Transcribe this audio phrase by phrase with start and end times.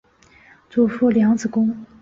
[0.67, 1.85] 祖父梁子恭。